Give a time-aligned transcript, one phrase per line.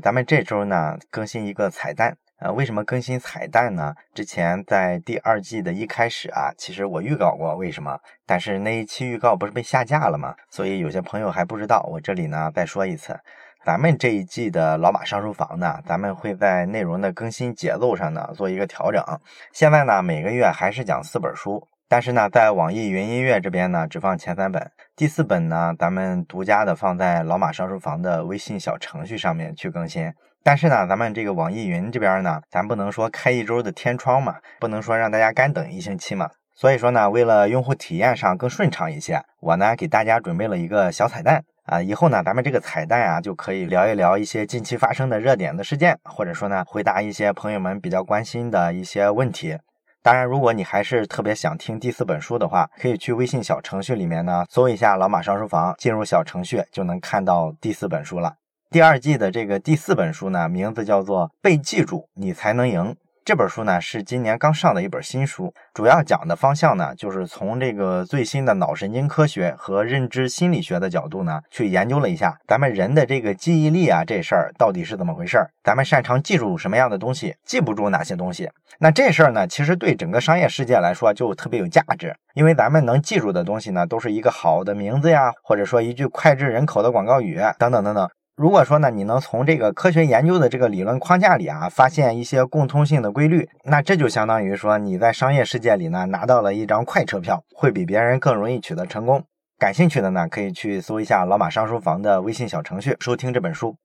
[0.00, 2.16] 咱们这周呢更新一个彩蛋。
[2.40, 3.94] 呃，为什么更新彩蛋呢？
[4.14, 10.34] 之前在第二季的一开始啊，其实我预告过为什么，但是那一期预告不是被下架了吗？
[10.48, 13.14] 所以有些朋友还不知道，我这里呢再说一次，
[13.62, 19.04] 咱们这一季的老马上书房呢，咱们会在内容的更新节奏上呢做一个调整。
[19.52, 30.08] 现在呢每个月还是讲四本书，但是呢在网易云音乐这边呢只放前三本，第四本呢咱们独家的放在老马上书房的微信小程序上面去更新。
[30.44, 36.30] 但是呢，咱们这个网易云这边呢，咱不能说开一周的天窗嘛，不能说让大家干等一星期嘛。
[36.54, 41.82] 所以说呢，为了用户体验上更顺畅一些，我呢给大家准备了一个小彩蛋啊。
[41.82, 49.58] 以后呢，咱们这个彩蛋啊，就可以聊一聊一些近期发生的热点的事件，或者说呢，回答一些朋友们比较关心的一些问题。
[50.02, 58.34] 当然，如果你还是特别想听第四本书的话，可以去微信小程序里面呢搜一下“老马上书房”，进入小程序就能看到第四本书了。
[58.70, 62.80] 第二季的这个第四本书呢，名字叫做《被记住，你才能赢》。
[63.22, 78.48] 这本书呢是今年刚上的一本新书，主要讲的方向呢，就是从这个最新的脑神经科学和认知心理学的角度呢，去研究了一下咱们人的这个记忆力啊这事儿到底是怎么回事儿，咱们擅长记住什么样的东西，记不住哪些东西。
[78.78, 88.08] 那这事儿呢，其实对整个商业世界来说就特别有价值，因为咱们能记住的东西呢，都是一个好的名字呀，或者说一句脍炙人口的广告语等等等等。
[88.40, 99.22] 如果说呢，你能从这个科学研究的这个理论框架里啊，发现一些共通性的规律，那这就相当于说你在商业世界里呢拿到了一张快车票，会比别人更容易取得成功。
[99.58, 103.76] 感兴趣的呢，可以去搜一下老马上书房的微信小程序，收听这本书。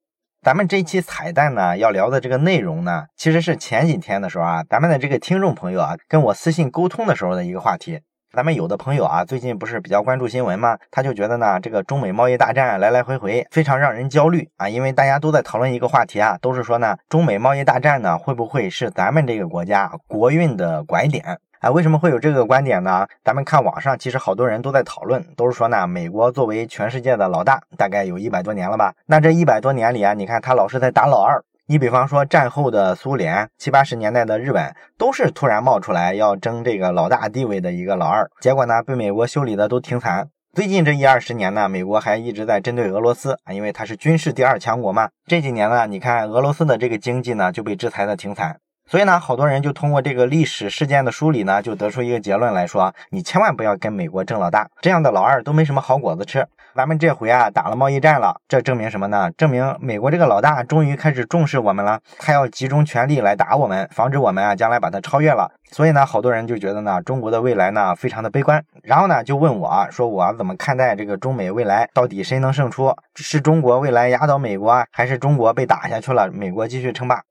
[0.42, 8.00] 咱们这期彩蛋呢，要聊的这个内容呢，其实是前几天的时候啊，咱们的这个听众朋友啊，跟我私信沟通的时候的一个话题。
[8.36, 10.78] 咱们有的朋友啊，最近不是比较关注新闻吗？
[10.92, 14.68] 他就觉得呢，这个中美贸易大战来来回回，非常让人焦虑啊。
[14.68, 21.72] 因为大家都在讨论一个话题啊，都是说呢，中美贸易大战呢，会不会是咱们这个国家国运的拐点啊？
[21.72, 23.08] 为什么会有这个观点呢？
[23.24, 28.94] 咱们看网上，其实好多人都在讨论，都是说呢，美国作为全世界的老大，大概有一百多年了吧？
[29.06, 31.42] 那这一百多年里啊，你看他老是在打老二。
[31.68, 40.28] 你比方说，战后的苏联，七八十年代的日本，都是突然冒出来要争这个老大地位的一个老二，结果呢，被美国修理的都挺惨。
[40.54, 45.10] 最近这一二十年呢，美国还一直在针对俄罗斯啊，因为它是军事第二强国嘛。
[45.26, 48.56] 这几年呢，你看俄罗斯的这个经济呢就被制裁的挺惨，
[48.88, 56.46] 所以呢，好多人就通过这个历史事件的梳理呢，就得出一个结论来说，你千万不要跟美国争老大，这样的老二都没什么好果子吃。
[56.76, 59.32] 咱们这回啊打了贸易战了，这证明什么呢？
[59.38, 65.50] 证明美国这个老大终于开始重视我们了，他要集中全力来打我们，防止我们啊将来把他超越了。
[65.72, 68.62] 所以呢，好多人就觉得呢，中国的未来呢非常的悲观。
[68.84, 71.88] 然后呢，就问我说，我怎么看待这个中美未来？
[71.94, 72.94] 到底谁能胜出？
[73.16, 77.22] 是中国未来压倒美国，还是中国被打下去了，美国继续称霸？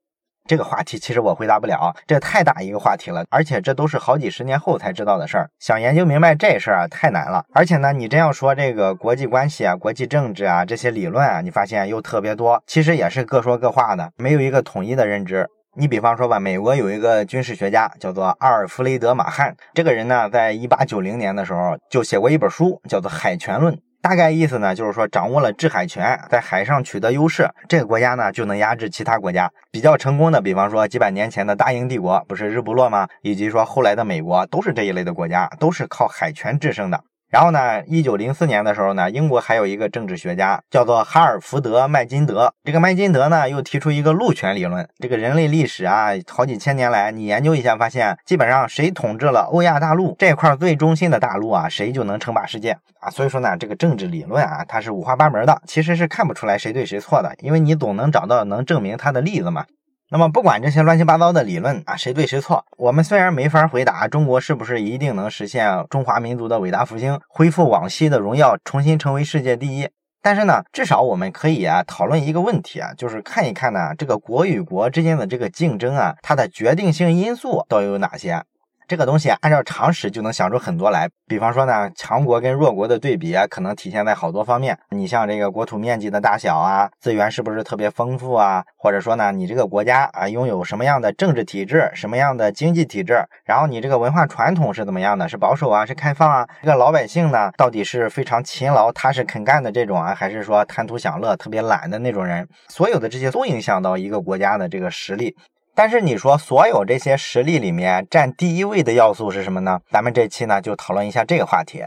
[0.47, 5.49] 这个话题其实我回答不了，这太大一个话题了，而且这都是好几十年后才知道的事儿。
[5.59, 7.43] 想研究明白这事儿啊，太难了。
[7.53, 15.47] 而且呢，你真要说这个国际关系啊、国际政治啊这些理论啊，你发现又特别多，其实也是各说各话的，没有一个统一的认知。
[15.77, 23.73] 你比方说吧，美国有一个军事学家叫做阿尔弗雷德·马汉，这个人呢，在一八九零年的时候就写过一本书，叫做《海权论》。
[24.07, 29.51] 大概意思呢，就是说掌握了制海权，在海上取得优势，这个国家呢就能压制其他国家。
[29.71, 33.07] 比较成功的，比方说几百年前的大英帝国，不是日不落吗？
[33.23, 37.01] 以及说后来的美国，都是这一类的国家，都是靠海权制胜的。
[37.29, 42.53] 然后呢，一九零四年的时候呢，英国还有一个政治学家叫做哈尔福德·麦金德。
[42.63, 44.87] 这个麦金德呢，又提出一个陆权理论。
[44.99, 53.09] 这个人类历史啊，好几千年来，你研究一下，发现基本上谁统治了欧亚大陆这块最中心的大陆啊，谁就能称霸世界啊。
[53.09, 59.65] 所以说呢，这个政治理论啊，它是五花八门的，其实是看不出来谁对谁错的，因为你总能找到能证明它的例子嘛。
[60.11, 69.89] 那么不管这些乱七八糟的理论啊，谁对谁错，我们虽然没法回答中国是不是一定能实现中华民族的伟大复兴，恢复往昔的荣耀，重新成为世界第一，
[70.21, 78.43] 但是呢，至少我们可以啊讨论一个问题啊，就是看一看呢，这个国与国之间的这个竞争啊，它的决定性因素都有哪些。
[78.87, 84.77] 这个东西按照常识就能想出很多来，比方说呢，强国跟弱国的对比可能体现在好多方面。
[84.91, 88.63] 你像这个国土面积的大小啊，资源是不是特别丰富啊？
[88.77, 93.25] 或者说呢，你这个国家啊拥有什么样的政治体制，什么样的经济体制？
[93.43, 95.27] 然后你这个文化传统是怎么样的？
[95.27, 96.47] 是保守啊，是开放啊？
[96.61, 102.47] 这个老百姓呢，到底是非常勤劳、踏实肯干的这种啊，还是说贪图享乐、特别懒的那种人？
[102.67, 105.35] 所有的这些都影响到一个国家的这个实力。
[105.77, 109.81] 但是你说所有这些实力里面占第一位的要素是什么呢？
[109.91, 111.83] 咱们这期呢就讨论一下这个话题。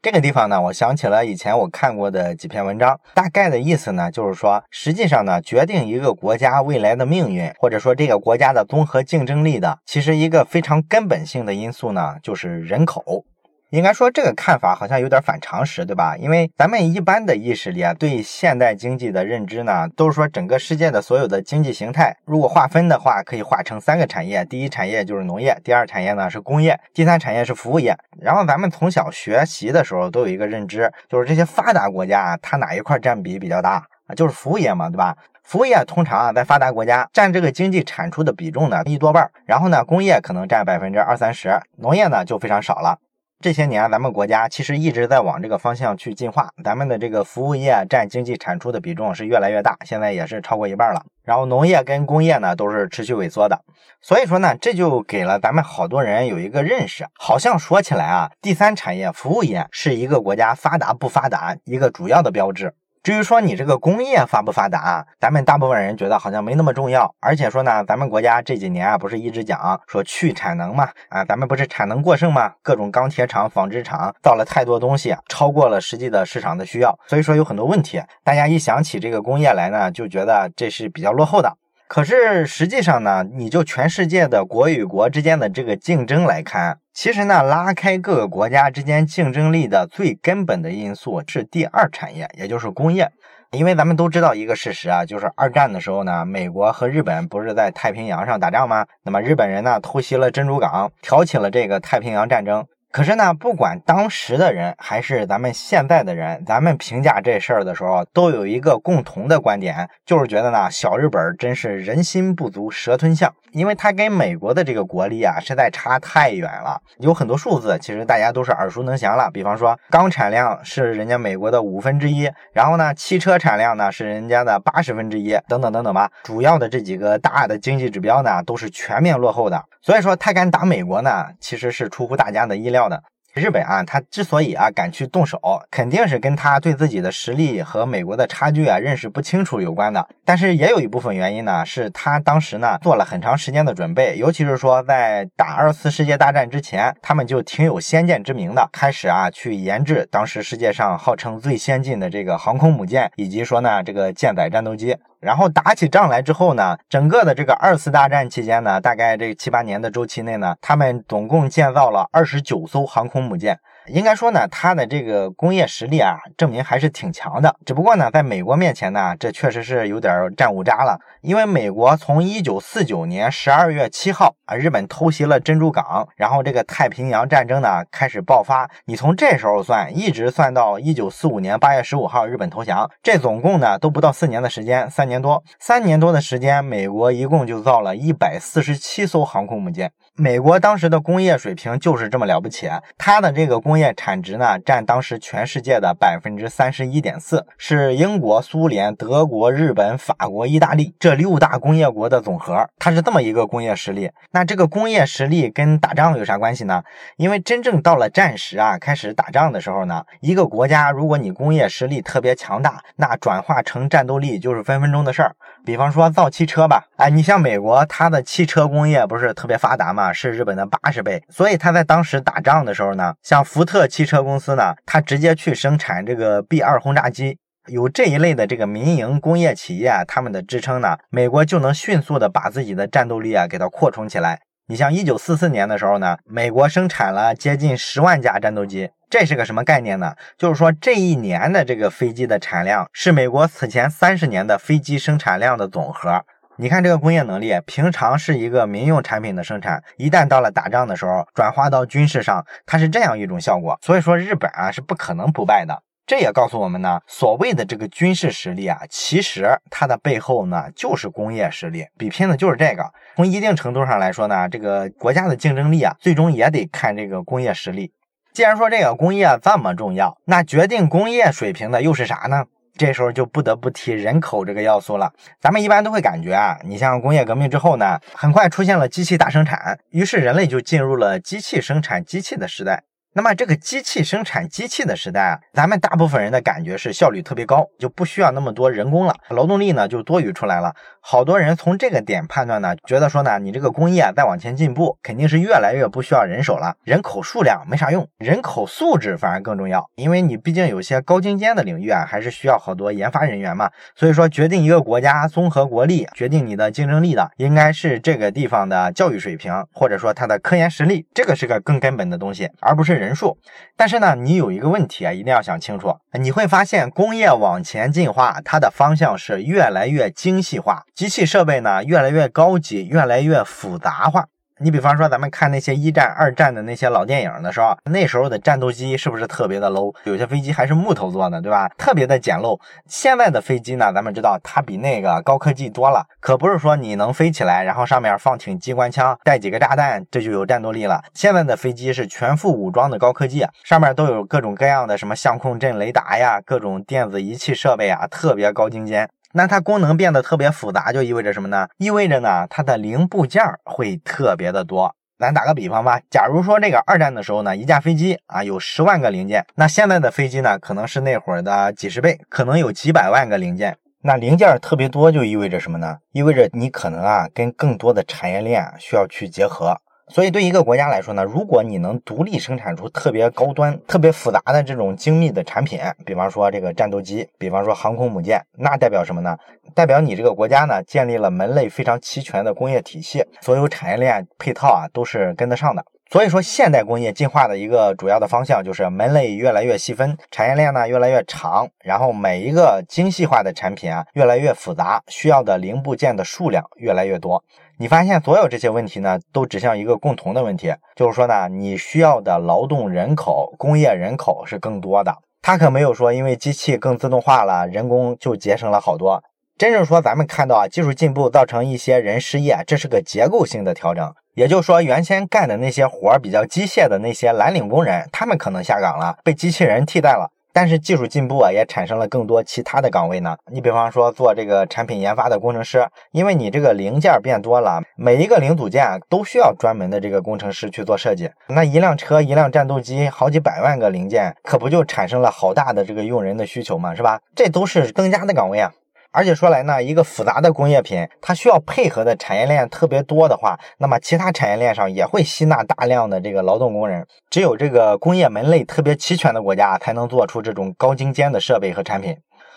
[0.00, 13.24] 这个地方呢，我想起了以前我看过的几篇文章，大概的意思呢，就是说，实际上呢，决定一个国家未来的命运，或者说这个国家的综合竞争力的，其实一个非常根本性的因素呢，就是人口。
[13.70, 16.16] 应该说这个看法好像有点反常识，对吧？
[16.16, 27.96] 因为咱们一般的意识里啊，对现代经济的认知呢，都是说整个世界的所有的经济形态，如果划分的话，可以划成三个产业：第一产业就是农业，第二产业呢是工业，第三产业是服务业。
[28.20, 34.14] 然后咱们从小学习的时候都有一个认知，就是这些发达国家啊，它哪一块占比比较大啊？
[34.14, 35.16] 就是服务业嘛，对吧？
[35.42, 42.98] 服务业通常啊，在发达国家占这个经济产出的比重呢一多半，然后呢，工业可能占百分之二三十，农业呢就非常少了。
[43.40, 46.48] 这些年，咱们国家其实一直在往这个方向去进化。
[46.64, 51.04] 咱们的这个服务业占经济产出的比重是越来越大，现在也是超过一半了。
[51.22, 53.60] 然后农业跟工业呢都是持续萎缩的。
[54.00, 62.74] 所以说呢，这就给了咱们好多人有一个认识，好像说起来啊，第三产业服务业是一个国家发达不发达一个主要的标志。
[63.04, 67.14] 至于说你这个工业发不发达，咱们大部分人觉得好像没那么重要。
[67.20, 70.88] 而且说呢，咱们国家这几年啊，不是一直讲说去产能嘛？
[71.10, 72.50] 啊，咱们不是产能过剩吗？
[72.62, 78.00] 各种钢铁厂、纺织厂造了太多东西，超过了实际的市场的需要，所以说有很多问题。
[78.22, 81.52] 大家一想起这个工业来呢，就觉得这是比较落后的。
[81.86, 93.10] 可是实际上呢，你就全世界的国与国之间的这个竞争来看，其实呢，拉开各个国家之间竞争力的最根本的因素是第二产业，也就是工业。
[93.52, 98.86] 因为咱们都知道一个事实啊，就是二战的时候呢，美国和日本不是在太平洋上打仗吗？
[99.04, 102.66] 那么日本人呢，偷袭了珍珠港，挑起了这个太平洋战争。
[102.94, 116.80] 可是呢，不管当时的人还是咱们现在的人，咱们评价这事儿的时候，都有一个共同的观点，就是觉得呢，小日本真是人心不足蛇吞象，因为它跟美国的这个国力啊，实在差太远了。
[116.98, 119.28] 有很多数字，其实大家都是耳熟能详了。
[119.28, 126.08] 比方说，钢产量是人家美国的五分之一，然后呢，汽车产量呢是人家的八十分之一，等等等等吧。
[126.22, 129.60] 主要的这几个大的经济指标呢，都是全面落后的。
[129.82, 133.02] 所以说，他敢打美国呢，其实是出乎大家的意料的。
[133.34, 140.06] 日本啊，他之所以啊敢去动手，肯定是跟他对自己的实力和美国的差距啊认识不清楚有关的。
[140.24, 154.96] 但是也有一部分原因呢，是他当时呢做了很长时间的准备，尤其是说在打二次世界大战之前，他们就挺有先见之明的，开始啊去研制当时世界上号称最先进的这个航空母舰，以及说呢这个舰载战斗机。
[155.24, 163.58] 然后打起仗来之后呢，整个的这个二次大战期间呢，大概这七八年的周期内呢，他们总共建造了二十九艘航空母舰。
[163.88, 167.54] 应该说呢，它的这个工业实力啊，证明还是挺强的。
[167.66, 170.98] 只不过呢，在美国面前呢，这确实是有点战五渣了。
[171.20, 178.70] 因为美国从一九四九年十二月七号啊，日本偷袭了珍珠港，然后这个太平洋战争呢开始爆发。
[178.86, 189.92] 你从这时候算，一直算到一九四五年八月十五号日本投降，这总共呢都不到四年的时间，三年多，三年多的时间，美国一共就造了一百四十七艘航空母舰。
[190.16, 201.14] 美国当时的工业水平就是这么了不起，它的这个工业产值呢占当时全世界的百分之三十一点四，是英国、苏联、德国、日本、法国、意大利这。
[201.14, 204.10] 六大工业国的总和，它是这么一个工业实力。
[204.32, 206.82] 那这个工业实力跟打仗有啥关系呢？
[207.16, 215.36] 因为真正到了战时啊，开始打仗的时候呢，一个国家如果你工业实力特别强大，那转化成战斗力就是分分钟的事儿。
[215.64, 221.22] 比方说造汽车吧，哎，你像美国，它的汽车工业不是特别发达吗啊，是日本的八十倍。
[221.28, 227.38] 所以他在当时打仗的时候呢，像福特汽车公司呢，他直接去生产这个 B 二轰炸机。
[227.68, 234.40] 有这一类的这个民营工业企业，他们的支撑呢，美国就能迅速的把自己的战斗力啊给它扩充起来。
[234.66, 240.14] 你像一九四四年的时候呢，美国生产了接近十万架战斗机，这是个什么概念呢？
[240.36, 246.22] 就是说这一年的这个飞机的产量是美国此前三十年的飞机生产量的总和。
[246.56, 253.76] 你看这个工业能力，平常是一个民用产品的生产，一旦到了打仗的时候，转化到军事上，它是这样一种效果。
[253.82, 255.82] 所以说日本啊是不可能不败的。
[256.06, 262.88] 这也告诉我们呢，所谓的这个军事实力啊，其实它的背后呢就是工业实力，比拼的就是这个。
[263.16, 267.90] 从一定程度上来说呢，这个国家的竞争力啊，最终也得看这个工业实力。
[268.32, 272.44] 既然说这个工业这么重要，那决定工业水平的又是啥呢？
[272.76, 275.12] 这时候就不得不提人口这个要素了。
[275.40, 282.82] 咱们一般都会感觉啊，你像工业革命之后呢，很快出现了机器大生产，于是人类就进入了机器生产机器的时代。
[283.16, 290.74] 那么这个机器生产机器的时代啊，咱们大部分人的感觉是效率特别高，就不需要那么多人工了，劳动力呢就多余出来了。
[291.06, 303.70] 好多人从这个点判断呢，觉得说呢，你这个工业再往前进步，肯定是越来越不需要人手了，人口数量没啥用，人口素质反而更重要，因为你毕竟有些高精尖的领域啊，还是需要好多研发人员嘛。
[303.94, 312.94] 所以说，决定一个国家综合国力、决定你的竞争力的，应该是这个地方的教育水平，或者说它的科研实力，这个是个更根本的东西，而不是。
[312.94, 313.36] 人数，
[313.76, 315.92] 但是呢，你有一个问题啊，一定要想清楚。
[316.12, 324.26] 你会发现，工业往前进化，它的方向是越来越精细化，机器设备呢越来越高级，越来越复杂化。
[324.60, 329.92] 你比方说，咱们看那些一战、二战的那些老电影的时候，那时候的战斗机是不是特别的 low？
[330.04, 331.68] 有些飞机还是木头做的，对吧？
[331.76, 332.56] 特别的简陋。
[332.86, 341.02] 现在的飞机呢，咱们知道它比那个高科技多了，可不是说你能飞起来，然后上面放挺机关枪，带几个炸弹，这就有战斗力了。
[341.12, 349.10] 现在的飞机是全副武装的高科技，上面都有各种各样的什么相控阵雷达呀，各种电子仪器设备啊，特别高精尖。
[349.36, 351.66] 那它功能变得特别复杂，就意味着什么呢？
[351.78, 354.94] 意味着呢，它的零部件会特别的多。
[355.18, 363.76] 咱打个比方吧，假如说这个二战的时候呢，一架飞机啊有十万个零件，那现在的飞机呢，可能是那会儿的几十倍，可能有几百万个零件。
[364.02, 365.98] 那零件特别多，就意味着什么呢？
[366.12, 369.80] 意味着你可能啊，跟更多的产业链需要去结合。
[370.08, 379.36] 所以，对一个国家来说呢，如果你能独立生产出特别高端、特别复杂的这种精密的产品，比方说这个战斗机，比方说航空母舰，那代表什么呢？
[379.74, 385.84] 代表你这个国家呢，建立了门类非常齐全的工业体系，所有产业链配套啊都是跟得上的。
[386.14, 397.42] 所以说，现代工业进化的一个主要的方向就是门类越来越细分，产业链呢越来越长，然后每一个精细化的产品啊越来越复杂，需要的零部件的数量越来越多。
[397.78, 405.12] 你发现所有这些问题呢，都指向一个共同的问题，就是说呢，你需要的劳动人口、工业人口是更多的。
[405.42, 409.20] 他可没有说，因为机器更自动化了，人工就节省了好多。
[409.56, 414.12] 真正说，咱们看到啊，技术进步造成一些人失业，这是个结构性的调整。
[414.34, 420.28] 也就是说，原先干的那些活儿比较机械的那些蓝领工人，他们可能下岗了，被机器人替代了。
[420.52, 423.36] 但是技术进步啊，也产生了更多其他的岗位呢。
[423.52, 431.30] 你比方说做这个产品研发的工程师，因为你这个零件变多了，每一个零组件都需要专门的这个工程师去做设计。
[431.46, 437.20] 那一辆车、一辆战斗机，好几百万个零件，可不就产生了好大的这个用人的需求嘛，是吧？
[437.36, 438.72] 这都是增加的岗位啊。
[439.14, 447.06] 而且说来呢，一个复杂的工业品，它需要配合的产业链特别多的话，那么其他产业链上也会吸纳大量的这个劳动工人。
[447.30, 452.16] 只有这个工业门类特别齐全的国家，才能做出这种高精尖的设备和产品。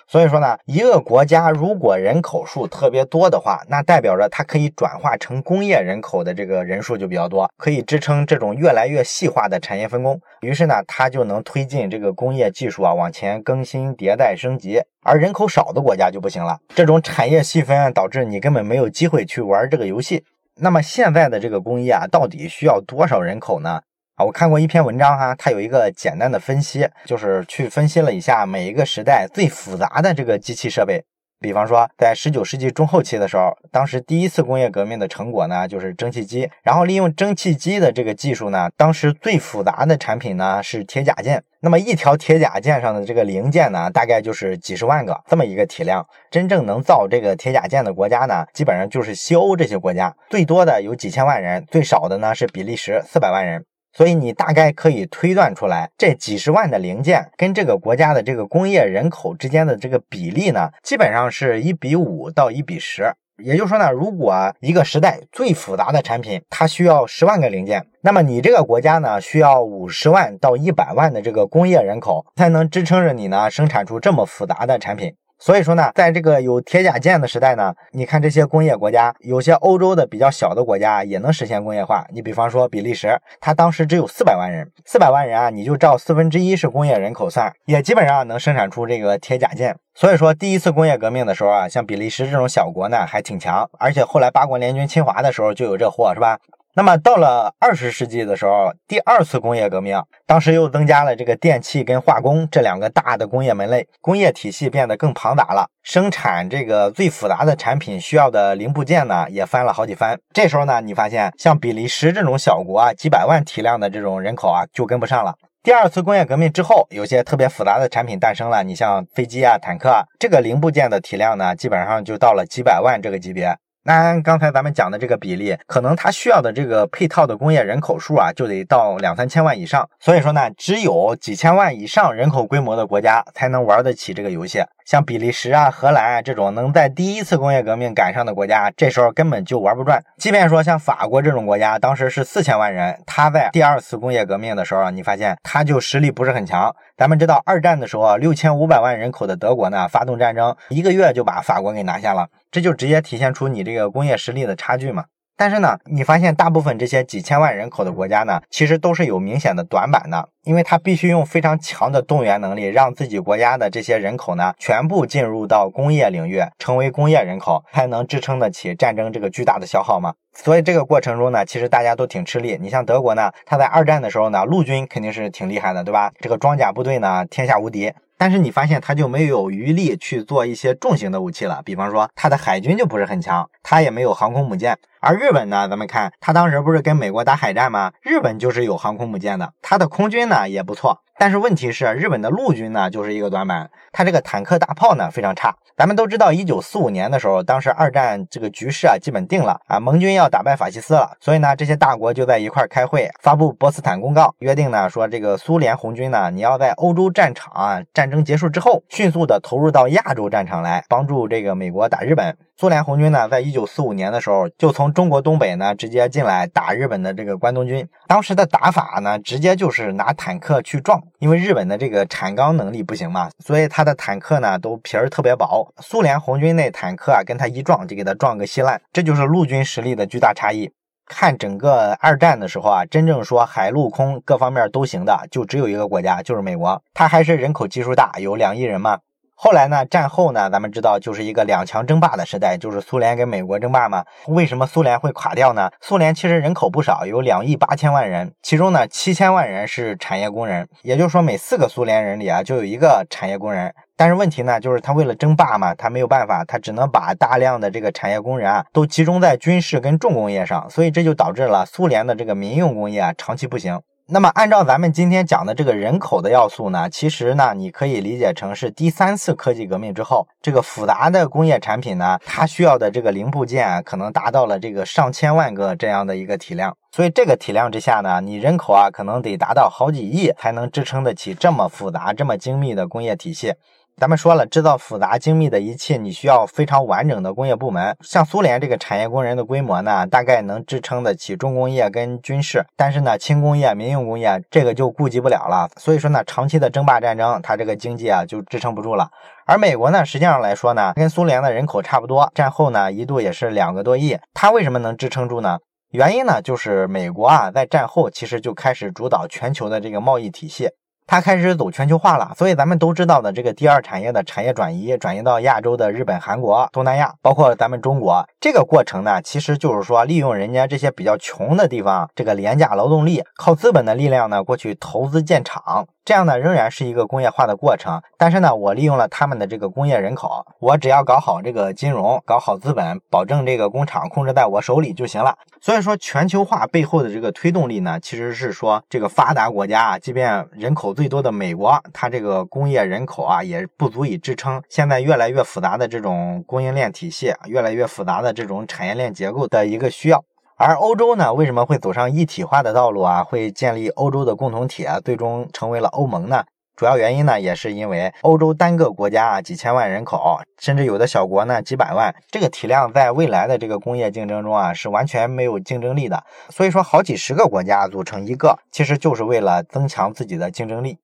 [0.09, 10.17] 所以说呢，一个国家如果人口数特别多的话，那代表着它可以转化成工业人口的这个人数就比较多，可以支撑这种越来越细化的产业分工。
[10.39, 14.81] 于是呢，它就能推进这个工业技术啊往前更新迭代升级。
[15.03, 20.23] 而人口少的国家就不行了，这种产业细分导致你根本没有机会去玩这个游戏。
[20.55, 23.81] 那么现在的这个工业啊，到底需要多少人口呢？
[24.17, 31.03] 啊，我看过一篇文章哈，它有一个简单的分析，就是去分析了一下每一个时代最复杂的这个机器设备。
[31.39, 36.49] 比方说，在十九世纪中后期的时候，当时第一次工业革命的成果呢，就是蒸汽机。
[36.63, 41.43] 然后利用蒸汽机的这个技术呢，当时最复杂的产品呢是铁甲舰。
[41.59, 46.03] 那么一条铁甲舰上的这个零件呢，大概就是几十万个这么一个体量。
[46.31, 53.63] 真正能造这个铁甲舰的国家呢，基本上就是西欧这些国家，最多的有几千万人，最少的呢是比利时四百万人。
[53.97, 63.11] 所以你大概可以推断出来，这几十万的零件跟这个国家的这个工业人口之间的这个比例呢，基本上是一比五到一比十。
[63.43, 75.15] 也就是说呢，如果一个时代最复杂的产品它需要十万个零件，那么你这个国家呢需要五十万到一百万的这个工业人口才能支撑着你呢生产出这么复杂的产品。
[75.39, 82.05] 所以说呢，在这个有铁甲舰的时代呢，你看这些工业国家，有些欧洲的比较小的国家也能实现工业化。
[82.11, 89.75] 你比方说比利时，它当时只有四百万人，四百万人啊，你就照四分之一是工业人口算，也基本上能生产出这个铁甲舰。
[89.93, 96.37] 所以说，第一次工业革命的时候啊，像比利时这种小国呢，还挺强，而且后来八国联军侵华的时候就有这货，是吧？
[96.77, 110.19] 那么到了二十世纪的时候，第二次工业革命，当时又增加了这个电气跟化工这两个大的工业门类，工业体系变得更庞大了，生产这个最复杂的产品需要的零部件呢，也翻了好几番。
[110.31, 115.33] 这时候呢，你发现像比利时这种小国啊，几百万体量的这种人口啊，就跟不上了。
[115.63, 123.57] 第二次工业革命之后，有些特别复杂的产品诞生了，你像飞机啊、坦克啊，这个零部件的体量呢，基本上就到了几百万这个级别。
[123.87, 129.89] 按刚才咱们讲的这个比例，可能它需要的这个配套的工业人口数啊，就得到两三千万以上。
[129.97, 134.61] 所以说呢，只有几千万以上人口规模的国家才能玩得起这个游戏。
[134.85, 140.03] 像比利时啊、荷兰啊这种能在第一次工业革命赶上的国家，这时候根本就玩不转。
[140.17, 146.73] 即便说像法国这种国家，当时是四千万人，他在第二次工业革命的时候，你发现他就实力不是很强。
[146.97, 155.05] 咱们知道二战的时候，六千五百万人口的德国呢，发动战争一个月就把法国给拿下了，这就直接体现出你这个工业实力的差距嘛。
[155.39, 170.15] 但是呢，你发现大部分这些几千万人口的国家呢，其实都是有明显的短板的，因为它必须用非常强的动员能力，让自己国家的这些人口呢，全部进入到工业领域，成为工业人口，才能支撑得起战争这个巨大的消耗嘛。
[170.33, 172.57] 所以这个过程中呢，其实大家都挺吃力。
[172.59, 176.11] 你像德国呢，它在二战的时候呢，陆军肯定是挺厉害的，对吧？
[176.19, 177.93] 这个装甲部队呢，天下无敌。
[178.17, 184.77] 但是你发现它就没有余力去做一些重型的武器了，比方说它的海军就不是很强，它也没有航空母舰。
[185.07, 187.93] 而日本呢，咱们看他当时不是跟美国打海战吗？
[188.01, 190.99] 日本就是有航空母舰的，它的空军呢也不错。
[191.17, 195.55] 但是问题是，日本的陆军呢就是一个短板，它这个坦克大炮呢非常差。
[195.77, 212.37] 咱们都知道，一九四五年的时候，当时二战这个局势啊基本定了啊，盟军要打败法西斯了，所以呢，这些大国就在一块开会，发布波茨坦公告，约定呢说这个苏联红军呢，你要在欧洲战场啊战争结束之后，迅速的投入到亚洲战场来，帮助这个美国打日本。
[212.59, 217.87] 苏联红军呢，在一九四五年的时候，就从中国东北呢直接进来打日本的这个关东军。
[218.07, 225.71] 当时的打法呢，直接就是拿坦克去撞，因为日本的这个产钢能力不行嘛，所以他的坦克呢都皮儿特别薄。
[225.83, 228.81] 苏联红军那坦克啊，跟他一撞就给他撞个稀烂。
[228.91, 230.71] 这就是陆军实力的巨大差异。
[231.05, 236.81] 看整个二战的时候啊，真正说海陆空各方面都行的，就只有一个国家，就是美国。
[236.95, 238.97] 它还是人口基数大，有两亿人嘛。
[239.39, 239.85] 后来呢？
[239.85, 240.49] 战后呢？
[240.49, 244.03] 咱们知道，就是一个两强争霸的时代，就是苏联跟美国争霸嘛。
[244.25, 245.69] 为什么苏联会垮掉呢？
[245.79, 253.71] 苏联其实人口不少，有两亿八千万人，其中呢七千万人是产业工人，也就是说每四个苏联人里啊就有一个产业工人。
[253.95, 263.79] 但是问题呢，就是他为了争霸嘛，他没有办法，他只能把大量的这个产业工人啊都集中在军事跟重工业上，所以这就导致了苏联的这个民用工业啊长期不行。
[264.09, 276.73] 那么，按照咱们今天讲的这个人口的要素呢，其实呢，你可以理解成是第三次科技革命之后，这个复杂的工业产品呢，它需要的这个零部件可能达到了这个上千万个这样的一个体量。
[276.93, 283.53] 所以这个体量之下呢，你人口啊，可能得达到好几亿才能支撑得起这么复杂、这么精密的工业体系。
[283.99, 287.97] 咱们说了，制造复杂精密的仪器，你需要非常完整的工业部门。
[288.01, 295.67] 像苏联这个产业工人的规模呢，大概能支撑得起重工业跟军事，但是呢，轻工业、民用工业这个就顾及不了了。
[295.77, 299.09] 所以说呢，长期的争霸战争，它这个经济啊就支撑不住了。
[299.47, 304.15] 而美国呢，实际上来说呢，跟苏联的人口差不多，战后呢一度也是两个多亿。
[304.35, 305.57] 它为什么能支撑住呢？
[305.89, 310.69] 原因呢，就是美国啊在战后其实就开始主导全球的这个贸易体系。
[311.09, 325.87] 它开始走全球化了，所以咱们都知道的这个第二产业的产业转移，转移到亚洲的日本、韩国、东南亚，包括咱们中国，这个过程呢，其实就是说利用人家这些比较穷的地方，这个廉价劳动力，靠资本的力量呢过去投资建厂。
[326.07, 335.35] 这样呢，仍然是一个工业化的过程，但是呢，我利用了他们的这个工业人口，我只要搞好这个金融，搞好资本，保证这个工厂控制在我手里就行了。
[335.59, 350.23] 所以说，全球化背后的这个推动力呢，其实是说这个发达国家啊，即便人口最多的美国，它这个工业人口啊，也不足以支撑现在越来越复杂的这种供应链体系，越来越复杂的这种产业链结构的一个需要。
[350.59, 353.23] 而欧洲呢，为什么会走上一体化的道路啊？
[353.23, 354.99] 会建立欧洲的共同体啊？
[354.99, 356.43] 最终成为了欧盟呢？
[356.75, 366.23] 主要原因呢，也是因为欧洲单个国家啊几千万人口，甚至有的小国呢几百万，这个体量在未来的这个工业竞争中啊是完全没有竞争力的。
[366.49, 370.97] 所以说，好几十个国家组成一个，其实就是为了增强自己的竞争力。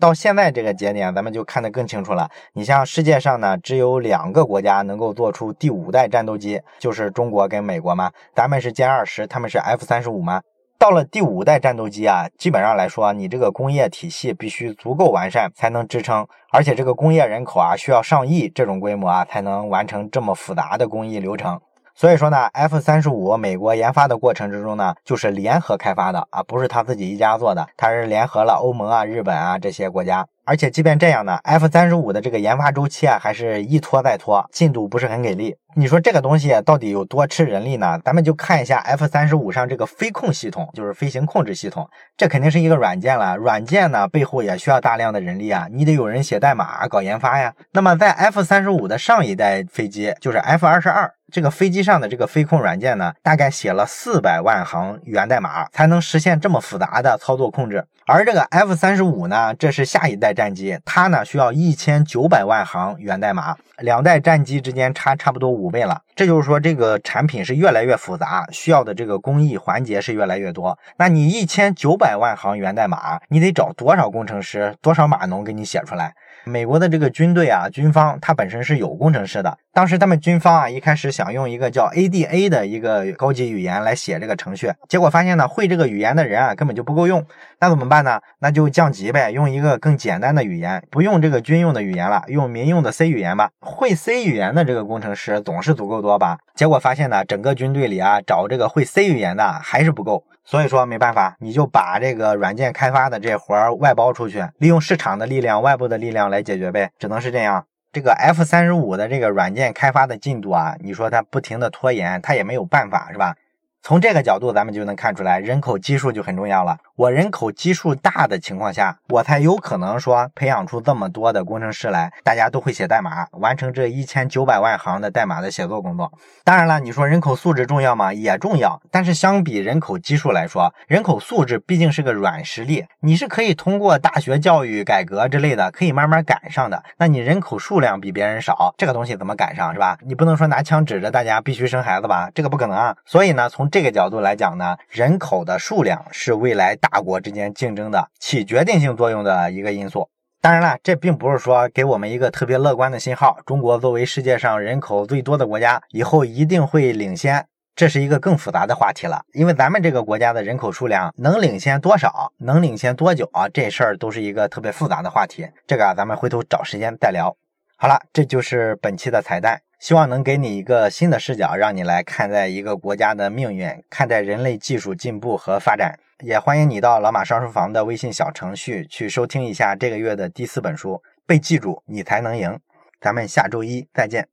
[0.00, 2.30] 到现在这个节点，咱们就看得更清楚了。
[2.52, 8.12] 你像世界上呢，只有两个国家能够做出第五代战斗机，就是中国跟美国嘛。
[8.32, 10.40] 咱们是歼二十，他们是 F 三十五嘛。
[10.78, 16.24] 到了第五代战斗机啊，基本上来说，你这个工业体系必须足够完善，才能支撑。
[16.52, 21.60] 而且这个工业人口啊，需要上亿这种规模啊，才能完成这么复杂的工艺流程。
[21.98, 30.24] 所以说呢，F 三十五美国研发的过程之中呢，就是联合开发的啊，不是他自己一家做的，他是联合了欧盟啊、日本啊这些国家。
[30.44, 35.56] 而且即便这样呢，F 三十五的这个研发周期啊，还是一拖再拖，进度不是很给力。
[35.78, 38.00] 你说这个东西到底有多吃人力呢？
[38.04, 43.36] 咱们就看一下 F 三十五上这个飞控系统，就是飞行控制系统，这肯定是一个软件了。
[43.36, 47.54] 软件呢背后也需要大量的人力啊，你得有人写代码搞研发呀。
[47.70, 51.14] 那么在 F 三十五的上一代飞机，就是 F 二十二。
[51.30, 57.84] 这个飞机上的这个飞控软件呢，大概写了四百万行源代码，才能实现这么复杂的操作控制。
[58.06, 66.02] 而这个 F 三十五呢，这是下一代战机，它呢需要一千九百万行源代码，两代战机之间差差不多五倍了。
[66.14, 70.78] 这就是说，这个产品是越来越复杂，需要的这个工艺环节是越来越多。
[70.96, 76.14] 那你一千九百万行源代码，你得找多少工程师、多少码农给你写出来？
[76.48, 79.58] 美国的这个军队啊，军方它本身是有工程师的。
[79.72, 87.24] 当时他们军方啊，一开始想用一个叫 ADA 的一个高级语言来写这个程序，结果发现呢，会这个语言的人啊根本就不够用。
[87.60, 88.20] 那怎么办呢？
[88.40, 93.50] 那就降级呗，用一个更简单的语言，不用这个军用的语言了，用民用的 C 语言吧。
[93.60, 96.38] 会 C 语言的这个工程师总是足够多吧？
[96.56, 100.24] 结果发现呢，整个军队里啊，找这个会 C 语言的还是不够。
[100.50, 107.66] 所以说没办法，你就把这个软件开发的这活儿外包出去，利用市场的力量、外部的力量来解决呗，只能是这样。
[107.92, 113.34] 这个 F 三十五的这个软件开发的进度啊，你说它不停的拖延，它也没有办法，是吧？
[113.82, 116.76] 从这个角度，咱们就能看出来，人口基数就很重要了。
[116.96, 126.12] 我人口基数大的情况下，我才有可能说培养出这么多的工程师来，大家都会写代码，完成这一千九百万行的代码的写作工作。
[126.44, 128.12] 当然了，你说人口素质重要吗？
[128.12, 128.80] 也重要。
[128.90, 136.82] 但是相比人口基数来说，人口素质毕竟是个软实力，你是可以通过大学教育改革之类的，可以慢慢赶上的。
[136.98, 139.96] 那你人口数量比别人少，这个东西怎么赶上，是吧？
[140.04, 142.28] 你不能说拿枪指着大家必须生孩子吧？
[142.34, 142.94] 这个不可能啊。
[143.06, 146.98] 所以呢，从这个角度来讲呢，人口的数量是未来大。
[146.98, 150.10] 国之间竞争的起决定性作用的一个因素。
[150.40, 153.38] 当然了，这并不是说给我们一个特别乐观的信号。
[153.46, 159.22] 中国作为世界上人口最多的国家，以后一定会领先，这是一个更复杂的话题了。
[159.32, 163.48] 因为咱们这个国家的人口数量能领先多少，能领先多久啊？
[163.48, 165.48] 这事儿都是一个特别复杂的话题。
[165.66, 167.34] 这个啊，咱们回头找时间再聊。
[167.76, 175.98] 好了，这就是本期的彩蛋，希望能给你一个新的视角，让你来看待一个国家的命运，看待人类技术进步和发展。
[176.20, 182.58] 也欢迎你到老马上书房的微信小程序去收听一下这个月的第四本书，被记住你才能赢。
[183.00, 184.28] 咱们下周一再见。